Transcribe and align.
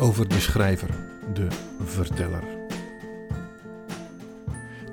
over 0.00 0.28
de 0.28 0.40
schrijver, 0.40 0.90
de 1.34 1.46
verteller. 1.84 2.42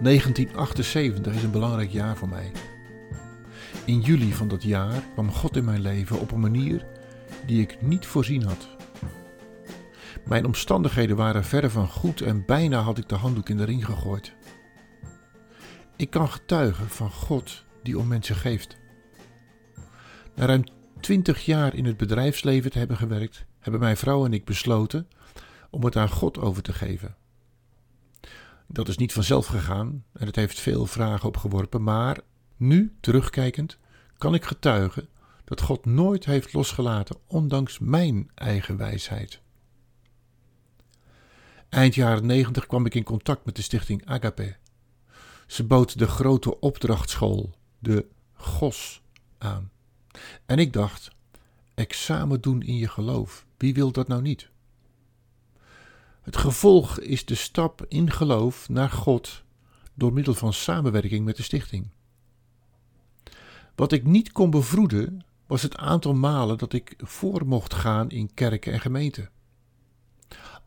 1978 0.02 1.36
is 1.36 1.44
een 1.44 1.52
belangrijk 1.52 1.92
jaar 1.92 2.18
voor 2.18 2.30
mij. 2.30 2.52
In 3.86 4.00
juli 4.00 4.34
van 4.34 4.48
dat 4.48 4.64
jaar 4.64 5.02
kwam 5.14 5.32
God 5.32 5.56
in 5.56 5.66
mijn 5.66 5.82
leven 5.82 6.20
op 6.20 6.32
een 6.32 6.40
manier 6.40 6.86
die 7.46 7.62
ik 7.62 7.82
niet 7.82 8.06
voorzien 8.06 8.44
had. 8.44 8.68
Mijn 10.26 10.46
omstandigheden 10.46 11.16
waren 11.16 11.44
verre 11.44 11.70
van 11.70 11.88
goed 11.88 12.22
en 12.22 12.46
bijna 12.46 12.80
had 12.80 12.98
ik 12.98 13.10
de 13.10 13.16
handdoek 13.16 13.50
in 13.50 13.58
de 13.58 13.66
ring 13.66 13.86
gegooid. 13.86 14.34
Ik 15.96 16.10
kan 16.10 16.30
getuigen 16.30 16.90
van 16.90 17.12
God 17.12 17.66
die 17.84 18.00
om 18.00 18.08
mensen 18.08 18.36
geeft. 18.36 18.78
Na 20.36 20.46
ruim 20.46 20.64
20 21.00 21.46
jaar 21.46 21.76
in 21.76 21.86
het 21.86 21.98
bedrijfsleven 21.98 22.72
te 22.72 22.78
hebben 22.78 22.98
gewerkt, 22.98 23.46
hebben 23.68 23.86
mijn 23.86 23.98
vrouw 23.98 24.26
en 24.26 24.34
ik 24.34 24.46
besloten 24.46 25.08
om 25.70 25.84
het 25.84 25.96
aan 25.96 26.10
God 26.10 26.38
over 26.38 26.64
te 26.64 26.74
geven. 26.74 27.16
Dat 28.68 28.88
is 28.88 28.98
niet 28.98 29.14
vanzelf 29.14 29.46
gegaan 29.46 30.04
en 30.14 30.26
het 30.26 30.36
heeft 30.36 30.60
veel 30.60 30.86
vragen 30.86 31.28
opgeworpen, 31.28 31.84
maar 31.84 32.20
nu, 32.58 32.96
terugkijkend, 33.00 33.78
kan 34.18 34.34
ik 34.34 34.46
getuigen 34.46 35.08
dat 35.44 35.62
God 35.62 35.86
nooit 35.86 36.26
heeft 36.26 36.54
losgelaten, 36.54 37.16
ondanks 37.28 37.80
mijn 37.80 38.30
eigen 38.34 38.78
wijsheid. 38.78 39.42
Eind 41.70 41.96
jaren 41.96 42.26
negentig 42.26 42.68
kwam 42.68 42.86
ik 42.86 42.96
in 42.96 43.04
contact 43.04 43.46
met 43.46 43.56
de 43.56 43.62
stichting 43.62 44.06
Agape. 44.06 44.56
Ze 45.48 45.64
bood 45.64 46.00
de 46.00 46.08
grote 46.08 46.60
opdrachtschool, 46.60 47.54
de 47.80 48.06
GOS, 48.34 49.02
aan. 49.38 49.72
En 50.46 50.60
ik 50.60 50.74
dacht, 50.74 51.12
examen 51.74 52.42
doen 52.42 52.62
in 52.62 52.76
je 52.76 52.88
geloof, 52.88 53.47
wie 53.58 53.74
wil 53.74 53.92
dat 53.92 54.08
nou 54.08 54.22
niet? 54.22 54.50
Het 56.22 56.38
gevolg 56.38 57.00
is 57.00 57.26
de 57.26 57.36
stap 57.36 57.86
in 57.88 58.12
geloof 58.12 58.70
naar 58.70 58.90
God 58.90 59.44
door 59.94 60.14
middel 60.14 60.34
van 60.34 60.54
samenwerking 60.54 61.26
met 61.26 61.38
de 61.38 61.44
stichting. 61.44 61.90
Wat 63.76 63.92
ik 63.92 64.04
niet 64.04 64.32
kon 64.32 64.50
bevroeden 64.50 65.26
was 65.46 65.62
het 65.62 65.78
aantal 65.78 66.14
malen 66.14 66.58
dat 66.58 66.74
ik 66.74 66.94
voor 66.98 67.48
mocht 67.48 67.74
gaan 67.74 68.10
in 68.10 68.34
kerken 68.34 68.74
en 68.74 68.80
gemeenten. 68.80 69.30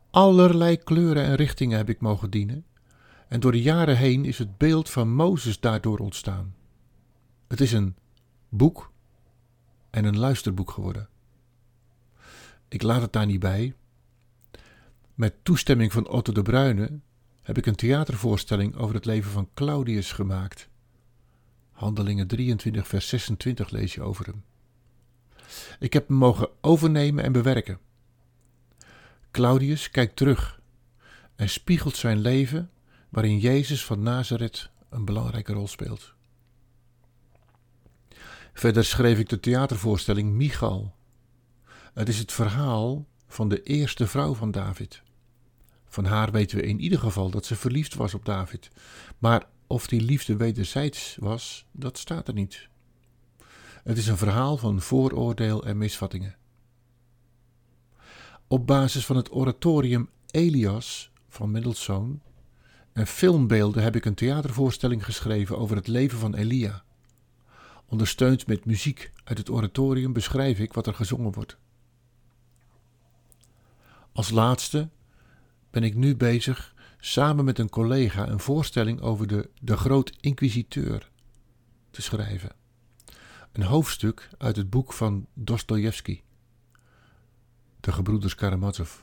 Allerlei 0.09 0.77
kleuren 0.77 1.23
en 1.23 1.35
richtingen 1.35 1.77
heb 1.77 1.89
ik 1.89 2.01
mogen 2.01 2.29
dienen, 2.29 2.65
en 3.27 3.39
door 3.39 3.51
de 3.51 3.61
jaren 3.61 3.97
heen 3.97 4.25
is 4.25 4.37
het 4.37 4.57
beeld 4.57 4.89
van 4.89 5.13
Mozes 5.13 5.59
daardoor 5.59 5.99
ontstaan. 5.99 6.55
Het 7.47 7.61
is 7.61 7.71
een 7.71 7.95
boek 8.49 8.91
en 9.89 10.05
een 10.05 10.19
luisterboek 10.19 10.71
geworden. 10.71 11.09
Ik 12.71 12.81
laat 12.81 13.01
het 13.01 13.13
daar 13.13 13.25
niet 13.25 13.39
bij. 13.39 13.73
Met 15.13 15.33
toestemming 15.43 15.91
van 15.91 16.07
Otto 16.07 16.33
de 16.33 16.41
Bruyne 16.41 16.99
heb 17.41 17.57
ik 17.57 17.65
een 17.65 17.75
theatervoorstelling 17.75 18.75
over 18.75 18.95
het 18.95 19.05
leven 19.05 19.31
van 19.31 19.49
Claudius 19.53 20.11
gemaakt. 20.11 20.69
Handelingen 21.71 22.27
23, 22.27 22.87
vers 22.87 23.07
26 23.07 23.69
lees 23.69 23.93
je 23.93 24.01
over 24.01 24.25
hem. 24.25 24.43
Ik 25.79 25.93
heb 25.93 26.07
hem 26.07 26.17
mogen 26.17 26.49
overnemen 26.61 27.23
en 27.23 27.31
bewerken. 27.31 27.79
Claudius 29.31 29.89
kijkt 29.89 30.15
terug 30.15 30.61
en 31.35 31.49
spiegelt 31.49 31.95
zijn 31.95 32.19
leven 32.19 32.69
waarin 33.09 33.39
Jezus 33.39 33.85
van 33.85 34.03
Nazareth 34.03 34.69
een 34.89 35.05
belangrijke 35.05 35.53
rol 35.53 35.67
speelt. 35.67 36.13
Verder 38.53 38.85
schreef 38.85 39.19
ik 39.19 39.29
de 39.29 39.39
theatervoorstelling 39.39 40.31
Michal. 40.31 40.99
Het 41.93 42.09
is 42.09 42.19
het 42.19 42.31
verhaal 42.31 43.05
van 43.27 43.49
de 43.49 43.63
eerste 43.63 44.07
vrouw 44.07 44.33
van 44.33 44.51
David. 44.51 45.01
Van 45.85 46.05
haar 46.05 46.31
weten 46.31 46.57
we 46.57 46.63
in 46.63 46.79
ieder 46.79 46.99
geval 46.99 47.29
dat 47.29 47.45
ze 47.45 47.55
verliefd 47.55 47.95
was 47.95 48.13
op 48.13 48.25
David. 48.25 48.69
Maar 49.17 49.47
of 49.67 49.87
die 49.87 50.01
liefde 50.01 50.35
wederzijds 50.35 51.17
was, 51.19 51.65
dat 51.71 51.97
staat 51.97 52.27
er 52.27 52.33
niet. 52.33 52.67
Het 53.83 53.97
is 53.97 54.07
een 54.07 54.17
verhaal 54.17 54.57
van 54.57 54.81
vooroordeel 54.81 55.65
en 55.65 55.77
misvattingen. 55.77 56.35
Op 58.47 58.67
basis 58.67 59.05
van 59.05 59.15
het 59.15 59.31
oratorium 59.31 60.09
Elias 60.31 61.11
van 61.27 61.51
Mendelssohn 61.51 62.21
en 62.93 63.07
filmbeelden 63.07 63.83
heb 63.83 63.95
ik 63.95 64.05
een 64.05 64.13
theatervoorstelling 64.13 65.05
geschreven 65.05 65.57
over 65.57 65.75
het 65.75 65.87
leven 65.87 66.19
van 66.19 66.35
Elia. 66.35 66.83
Ondersteund 67.85 68.47
met 68.47 68.65
muziek 68.65 69.11
uit 69.23 69.37
het 69.37 69.49
oratorium 69.49 70.13
beschrijf 70.13 70.59
ik 70.59 70.73
wat 70.73 70.87
er 70.87 70.93
gezongen 70.93 71.31
wordt. 71.31 71.57
Als 74.13 74.29
laatste 74.29 74.89
ben 75.69 75.83
ik 75.83 75.95
nu 75.95 76.15
bezig 76.15 76.73
samen 76.99 77.45
met 77.45 77.59
een 77.59 77.69
collega 77.69 78.27
een 78.27 78.39
voorstelling 78.39 79.01
over 79.01 79.27
de, 79.27 79.49
de 79.61 79.77
Groot 79.77 80.17
Inquisiteur 80.19 81.11
te 81.91 82.01
schrijven. 82.01 82.51
Een 83.51 83.63
hoofdstuk 83.63 84.29
uit 84.37 84.55
het 84.55 84.69
boek 84.69 84.93
van 84.93 85.27
Dostojevski, 85.33 86.23
de 87.79 87.91
gebroeders 87.91 88.35
Karamazov. 88.35 88.99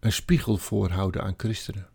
Een 0.00 0.12
spiegel 0.12 0.56
voorhouden 0.56 1.22
aan 1.22 1.34
christenen. 1.36 1.88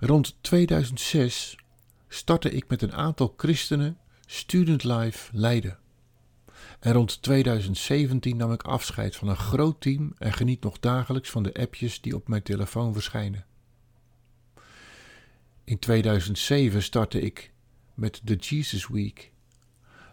Rond 0.00 0.36
2006 0.40 1.56
startte 2.08 2.50
ik 2.50 2.68
met 2.68 2.82
een 2.82 2.92
aantal 2.92 3.34
christenen 3.36 3.98
Student 4.26 4.84
Life 4.84 5.36
Leiden. 5.36 5.79
En 6.80 6.92
rond 6.92 7.22
2017 7.22 8.36
nam 8.36 8.52
ik 8.52 8.62
afscheid 8.62 9.16
van 9.16 9.28
een 9.28 9.36
groot 9.36 9.80
team 9.80 10.14
en 10.18 10.32
geniet 10.32 10.62
nog 10.62 10.78
dagelijks 10.78 11.30
van 11.30 11.42
de 11.42 11.54
appjes 11.54 12.00
die 12.00 12.14
op 12.14 12.28
mijn 12.28 12.42
telefoon 12.42 12.92
verschijnen. 12.92 13.46
In 15.64 15.78
2007 15.78 16.82
startte 16.82 17.20
ik 17.20 17.52
met 17.94 18.20
de 18.24 18.34
Jesus 18.34 18.88
Week. 18.88 19.32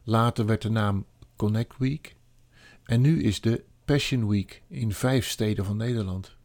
Later 0.03 0.45
werd 0.45 0.61
de 0.61 0.69
naam 0.69 1.05
Connect 1.35 1.77
Week. 1.77 2.15
En 2.83 3.01
nu 3.01 3.23
is 3.23 3.41
de 3.41 3.63
Passion 3.85 4.27
Week 4.27 4.61
in 4.67 4.93
vijf 4.93 5.27
steden 5.27 5.65
van 5.65 5.77
Nederland. 5.77 6.35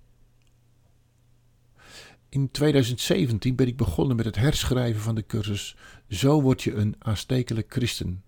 In 2.29 2.51
2017 2.51 3.55
ben 3.55 3.67
ik 3.67 3.77
begonnen 3.77 4.17
met 4.17 4.25
het 4.25 4.37
herschrijven 4.37 5.03
van 5.03 5.15
de 5.15 5.27
cursus 5.27 5.77
Zo 6.09 6.43
word 6.43 6.63
je 6.63 6.75
een 6.75 6.95
aanstekelijk 6.99 7.73
christen 7.73 8.23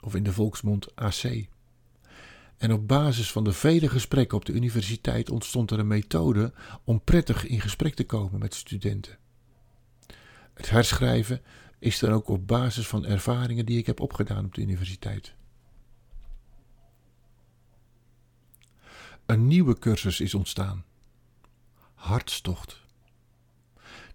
of 0.00 0.14
in 0.14 0.22
de 0.22 0.32
volksmond 0.32 0.96
AC. 0.96 1.46
En 2.58 2.72
op 2.72 2.88
basis 2.88 3.32
van 3.32 3.44
de 3.44 3.52
vele 3.52 3.88
gesprekken 3.88 4.36
op 4.36 4.44
de 4.44 4.52
universiteit 4.52 5.30
ontstond 5.30 5.70
er 5.70 5.78
een 5.78 5.86
methode 5.86 6.52
om 6.84 7.00
prettig 7.04 7.46
in 7.46 7.60
gesprek 7.60 7.94
te 7.94 8.04
komen 8.04 8.40
met 8.40 8.54
studenten. 8.54 9.18
Het 10.54 10.70
herschrijven 10.70 11.42
is 11.78 11.98
dan 11.98 12.12
ook 12.12 12.28
op 12.28 12.46
basis 12.46 12.86
van 12.86 13.06
ervaringen 13.06 13.66
die 13.66 13.78
ik 13.78 13.86
heb 13.86 14.00
opgedaan 14.00 14.44
op 14.44 14.54
de 14.54 14.60
universiteit. 14.60 15.34
Een 19.26 19.46
nieuwe 19.46 19.78
cursus 19.78 20.20
is 20.20 20.34
ontstaan. 20.34 20.84
Hartstocht. 21.94 22.80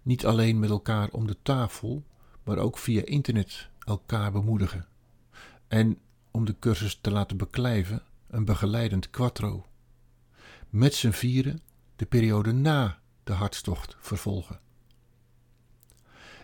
Niet 0.01 0.25
alleen 0.25 0.59
met 0.59 0.69
elkaar 0.69 1.09
om 1.09 1.27
de 1.27 1.38
tafel, 1.41 2.03
maar 2.44 2.57
ook 2.57 2.77
via 2.77 3.05
internet 3.05 3.69
elkaar 3.79 4.31
bemoedigen 4.31 4.88
en 5.74 5.98
om 6.31 6.46
de 6.46 6.60
cursus 6.60 6.98
te 7.02 7.12
laten 7.12 7.38
beklijven 7.38 8.02
een 8.28 8.46
begeleidend 8.46 9.10
quattro. 9.10 9.66
Met 10.70 10.94
z'n 10.94 11.12
vieren 11.12 11.62
de 11.96 12.06
periode 12.06 12.52
na 12.52 13.00
de 13.24 13.34
hartstocht 13.34 13.96
vervolgen. 14.00 14.60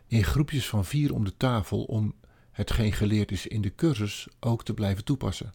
In 0.08 0.24
groepjes 0.24 0.68
van 0.70 0.86
vier 0.86 1.14
om 1.14 1.24
de 1.24 1.38
tafel 1.38 1.84
om 1.84 2.14
hetgeen 2.52 2.94
geleerd 2.94 3.32
is 3.32 3.48
in 3.48 3.62
de 3.62 3.76
cursus 3.76 4.28
ook 4.40 4.64
te 4.64 4.74
blijven 4.74 5.04
toepassen. 5.04 5.54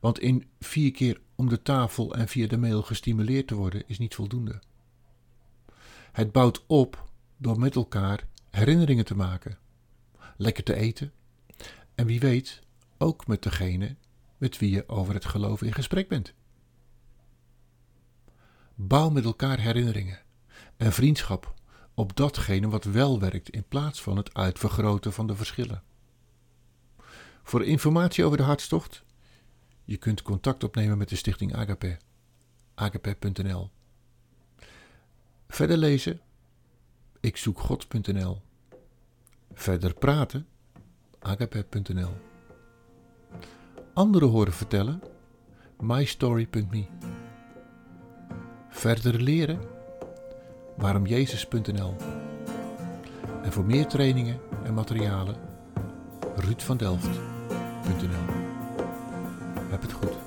Want 0.00 0.18
in 0.18 0.46
vier 0.60 0.92
keer 0.92 1.20
om 1.34 1.48
de 1.48 1.62
tafel 1.62 2.14
en 2.14 2.28
via 2.28 2.46
de 2.46 2.58
mail 2.58 2.82
gestimuleerd 2.82 3.46
te 3.46 3.54
worden 3.54 3.82
is 3.86 3.98
niet 3.98 4.14
voldoende. 4.14 4.62
Het 6.12 6.32
bouwt 6.32 6.64
op 6.66 7.08
door 7.36 7.58
met 7.58 7.74
elkaar 7.74 8.26
herinneringen 8.50 9.04
te 9.04 9.16
maken, 9.16 9.58
lekker 10.36 10.64
te 10.64 10.74
eten, 10.74 11.12
en 12.00 12.06
wie 12.06 12.20
weet, 12.20 12.60
ook 12.98 13.26
met 13.26 13.42
degene 13.42 13.96
met 14.38 14.58
wie 14.58 14.70
je 14.70 14.88
over 14.88 15.14
het 15.14 15.24
geloof 15.24 15.62
in 15.62 15.72
gesprek 15.72 16.08
bent. 16.08 16.34
Bouw 18.74 19.10
met 19.10 19.24
elkaar 19.24 19.60
herinneringen 19.60 20.18
en 20.76 20.92
vriendschap 20.92 21.54
op 21.94 22.16
datgene 22.16 22.68
wat 22.68 22.84
wel 22.84 23.20
werkt 23.20 23.50
in 23.50 23.64
plaats 23.68 24.02
van 24.02 24.16
het 24.16 24.34
uitvergroten 24.34 25.12
van 25.12 25.26
de 25.26 25.36
verschillen. 25.36 25.82
Voor 27.42 27.64
informatie 27.64 28.24
over 28.24 28.36
de 28.36 28.42
hartstocht, 28.42 29.04
je 29.84 29.96
kunt 29.96 30.22
contact 30.22 30.64
opnemen 30.64 30.98
met 30.98 31.08
de 31.08 31.16
stichting 31.16 31.54
Agape, 31.54 31.98
agape.nl. 32.74 33.70
Verder 35.48 35.76
lezen, 35.76 36.20
ikzoekgod.nl. 37.20 38.42
Verder 39.52 39.94
praten, 39.94 40.46
agape.nl. 41.20 42.14
Anderen 43.92 44.28
horen 44.28 44.52
vertellen 44.52 45.02
mystory.me. 45.80 46.84
Verder 48.68 49.20
leren? 49.20 49.60
Waaromjezus.nl. 50.76 51.96
En 53.42 53.52
voor 53.52 53.64
meer 53.64 53.86
trainingen 53.86 54.40
en 54.64 54.74
materialen, 54.74 55.36
ruudvandelft.nl. 56.36 58.34
Heb 59.70 59.82
het 59.82 59.92
goed. 59.92 60.19